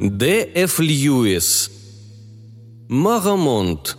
[0.00, 0.50] Д.
[0.54, 0.80] Ф.
[0.80, 1.70] Льюис.
[2.88, 3.96] Марамонт.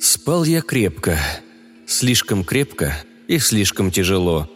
[0.00, 1.18] Спал я крепко.
[1.84, 2.94] Слишком крепко
[3.26, 4.48] и слишком тяжело.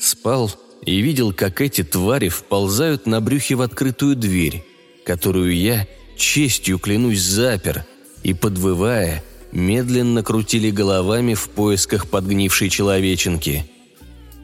[0.00, 0.50] Спал
[0.84, 4.64] и видел, как эти твари вползают на брюхе в открытую дверь,
[5.06, 5.86] которую я,
[6.16, 7.84] честью клянусь, запер,
[8.24, 9.22] и, подвывая,
[9.52, 13.71] медленно крутили головами в поисках подгнившей человеченки.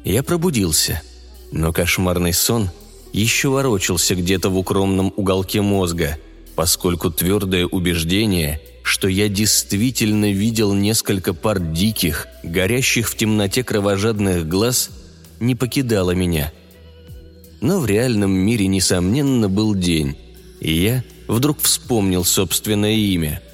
[0.08, 1.02] Я пробудился,
[1.52, 2.70] но кошмарный сон
[3.12, 6.16] еще ворочался где-то в укромном уголке мозга,
[6.56, 14.88] поскольку твердое убеждение, что я действительно видел несколько пар диких, горящих в темноте кровожадных глаз,
[15.40, 16.54] не покидало меня.
[17.60, 20.16] Но в реальном мире, несомненно, был день,
[20.58, 23.42] и я вдруг вспомнил собственное имя–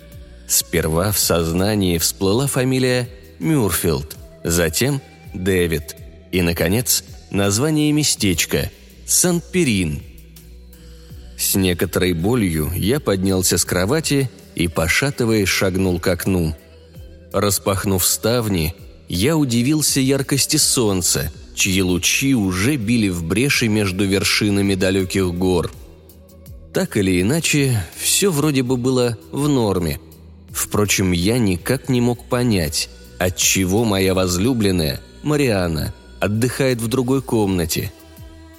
[0.46, 5.00] Сперва в сознании всплыла фамилия Мюрфилд, затем
[5.32, 6.03] Дэвид
[6.34, 8.70] и, наконец, название местечка–
[9.06, 10.02] Сан-Перин.
[11.38, 16.56] С некоторой болью я поднялся с кровати и, пошатываясь, шагнул к окну.
[17.32, 18.74] Распахнув ставни,
[19.08, 25.70] я удивился яркости солнца, чьи лучи уже били в бреши между вершинами далеких гор.
[26.72, 30.00] Так или иначе, все вроде бы было в норме–
[30.54, 32.88] Впрочем, я никак не мог понять,
[33.18, 35.92] отчего моя возлюбленная, Мариана,
[36.24, 37.92] отдыхает в другой комнате.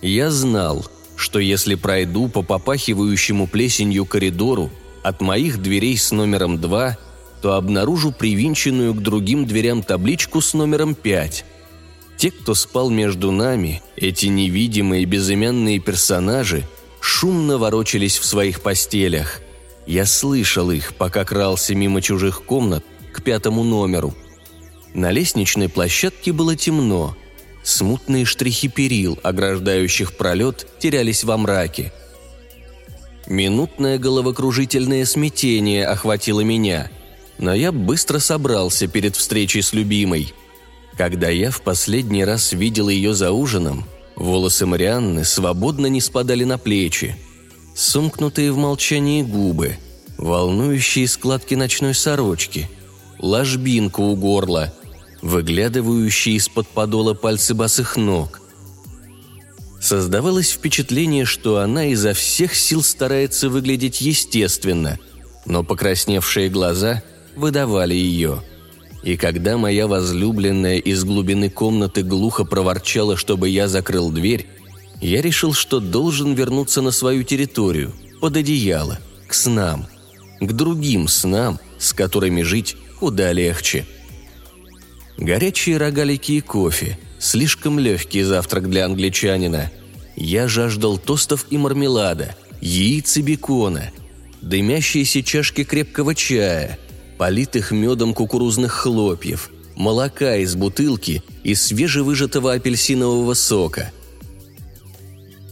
[0.01, 0.85] Я знал,
[1.15, 4.69] что если пройду по попахивающему плесенью коридору
[5.01, 6.97] от моих дверей с номером 2,
[7.41, 11.45] то обнаружу привинченную к другим дверям табличку с номером 5.
[12.17, 16.67] Те, кто спал между нами, эти невидимые безымянные персонажи,
[16.99, 19.41] шумно ворочались в своих постелях.
[19.87, 24.13] Я слышал их, пока крался мимо чужих комнат к пятому номеру.
[24.93, 27.15] На лестничной площадке было темно.
[27.65, 31.91] Смутные штрихи перил, ограждающих пролет, терялись во мраке.
[33.27, 36.89] Минутное головокружительное смятение охватило меня,
[37.37, 40.33] но я быстро собрался перед встречей с любимой.
[40.97, 43.83] Когда я в последний раз видел ее за ужином,
[44.15, 47.17] волосы Марианны свободно не спадали на плечи–
[47.75, 49.77] сомкнутые в молчании губы,
[50.17, 52.69] волнующие складки ночной сорочки,
[53.19, 54.73] ложбинку у горла,
[55.25, 58.41] выглядывающие из-под подола пальцы босых ног.
[59.81, 64.99] Создавалось впечатление, что она изо всех сил старается выглядеть естественно,
[65.45, 67.01] но покрасневшие глаза
[67.35, 68.43] выдавали ее.
[69.01, 74.47] И когда моя возлюбленная из глубины комнаты глухо проворчала, чтобы я закрыл дверь,
[75.01, 79.87] я решил, что должен вернуться на свою территорию, под одеяло, к снам,
[80.39, 83.85] к другим снам, с которыми жить куда легче.
[85.17, 89.71] Горячие рогалики и кофе, слишком легкий завтрак для англичанина.
[90.15, 93.91] Я жаждал тостов и мармелада, яиц и бекона,
[94.41, 96.79] дымящиеся чашки крепкого чая,
[97.17, 103.91] политых медом кукурузных хлопьев, молока из бутылки и свежевыжатого апельсинового сока–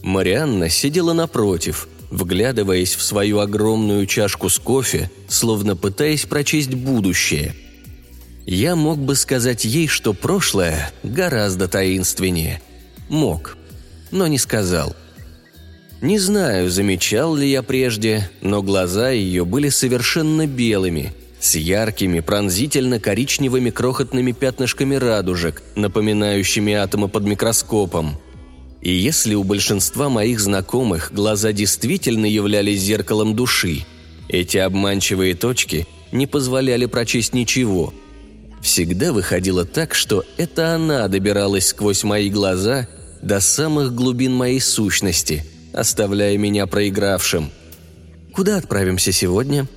[0.04, 7.54] Марианна сидела напротив, вглядываясь в свою огромную чашку с кофе, словно пытаясь прочесть будущее.
[8.46, 12.60] Я мог бы сказать ей, что прошлое гораздо таинственнее.
[13.08, 13.56] Мог,
[14.10, 14.94] но не сказал.
[16.02, 23.70] Не знаю, замечал ли я прежде, но глаза ее были совершенно белыми, с яркими, пронзительно-коричневыми
[23.70, 28.20] крохотными пятнышками радужек, напоминающими атомы под микроскопом–
[28.84, 33.86] и если у большинства моих знакомых глаза действительно являлись зеркалом души,
[34.28, 37.94] эти обманчивые точки не позволяли прочесть ничего.
[38.64, 42.88] Всегда выходило так, что это она добиралась сквозь мои глаза
[43.20, 45.44] до самых глубин моей сущности,
[45.74, 47.52] оставляя меня проигравшим.
[48.32, 49.68] «Куда отправимся сегодня?»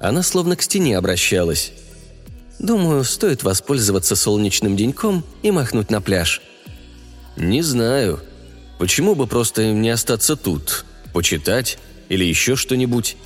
[0.00, 1.72] Она словно к стене обращалась.
[2.60, 6.40] «Думаю, стоит воспользоваться солнечным деньком и махнуть на пляж»,
[7.36, 8.20] «Не знаю.
[8.78, 10.84] Почему бы просто не остаться тут?
[11.12, 11.76] Почитать?
[12.08, 13.16] Или еще что-нибудь?»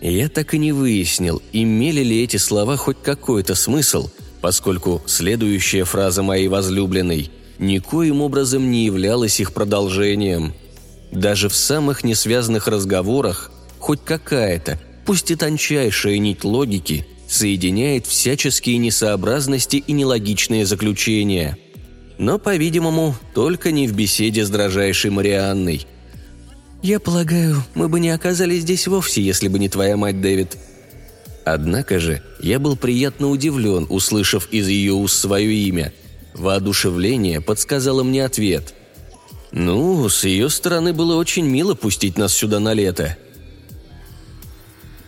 [0.00, 4.10] Я так и не выяснил, имели ли эти слова хоть какой-то смысл,
[4.40, 10.54] поскольку следующая фраза моей возлюбленной никоим образом не являлась их продолжением.
[11.10, 19.76] Даже в самых несвязанных разговорах хоть какая-то, пусть и тончайшая нить логики соединяет всяческие несообразности
[19.76, 21.58] и нелогичные заключения–
[22.18, 25.86] но, по-видимому, только не в беседе с дрожайшей Марианной.
[26.82, 30.56] «Я полагаю, мы бы не оказались здесь вовсе, если бы не твоя мать, Дэвид».
[31.44, 35.94] Однако же я был приятно удивлен, услышав из ее уст свое имя.
[36.34, 38.74] Воодушевление подсказало мне ответ.
[39.50, 43.16] Ну, с ее стороны было очень мило пустить нас сюда на лето.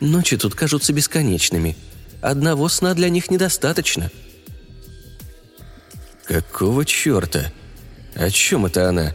[0.00, 1.76] Ночи тут кажутся бесконечными.
[2.22, 4.10] Одного сна для них недостаточно.
[6.24, 7.52] Какого черта?
[8.14, 9.14] О чем это она?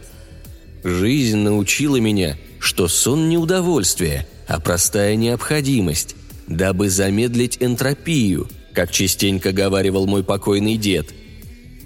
[0.84, 6.16] Жизнь научила меня, что сон не удовольствие, а простая необходимость,
[6.46, 11.14] дабы замедлить энтропию, как частенько говаривал мой покойный дед.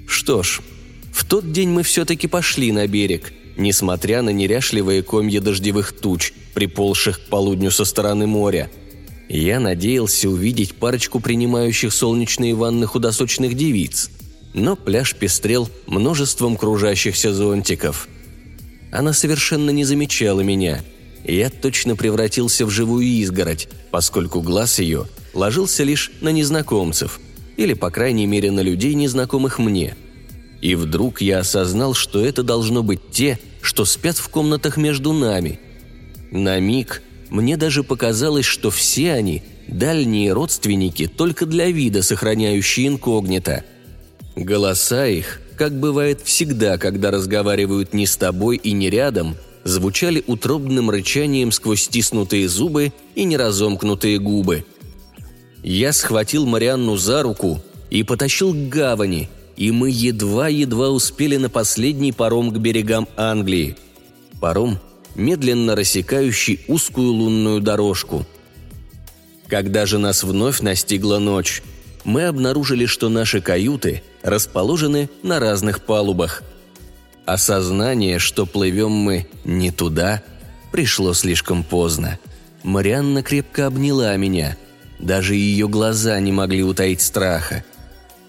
[0.07, 0.61] Что ж,
[1.13, 7.21] в тот день мы все-таки пошли на берег, несмотря на неряшливые комья дождевых туч, приползших
[7.21, 8.71] к полудню со стороны моря.
[9.29, 14.11] Я надеялся увидеть парочку принимающих солнечные ванны худосочных девиц,
[14.55, 18.09] но пляж пестрел множеством кружащихся зонтиков.
[18.91, 20.81] Она совершенно не замечала меня.
[21.25, 27.21] Я точно превратился в живую изгородь, поскольку глаз ее ложился лишь на незнакомцев,
[27.57, 29.97] или, по крайней мере, на людей, незнакомых мне–
[30.61, 35.59] и вдруг я осознал, что это должно быть те, что спят в комнатах между нами.
[36.31, 43.65] На миг мне даже показалось, что все они– дальние родственники, только для вида сохраняющие инкогнито.
[44.37, 50.89] Голоса их, как бывает всегда, когда разговаривают не с тобой и не рядом, звучали утробным
[50.89, 54.65] рычанием сквозь стиснутые зубы и неразомкнутые губы.
[55.63, 57.61] Я схватил Марианну за руку
[57.91, 59.29] и потащил к гавани–
[59.61, 63.77] и мы едва-едва успели на последний паром к берегам Англии.
[64.41, 64.79] Паром,
[65.15, 68.25] медленно рассекающий узкую лунную дорожку.
[69.49, 71.63] Когда же нас вновь настигла ночь,
[72.05, 76.43] мы обнаружили, что наши каюты расположены на разных палубах.
[77.27, 80.23] Осознание, что плывем мы не туда,
[80.73, 82.19] пришло слишком поздно.
[82.63, 84.57] Марианна крепко обняла меня.
[84.99, 87.65] Даже ее глаза не могли утаить страха–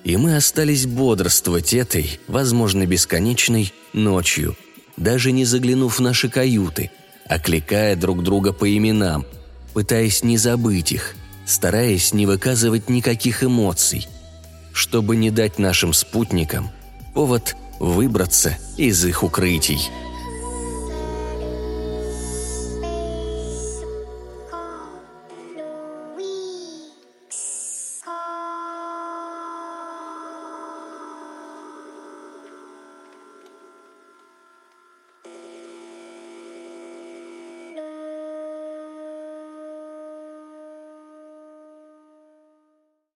[0.04, 4.56] и мы остались бодрствовать этой, возможно, бесконечной, ночью,
[4.98, 6.92] даже не заглянув в наши каюты,
[7.28, 9.26] окликая друг друга по именам,
[9.74, 11.16] пытаясь не забыть их,
[11.52, 14.08] стараясь не выказывать никаких эмоций,
[14.72, 16.72] чтобы не дать нашим спутникам
[17.14, 19.80] повод выбраться из их укрытий.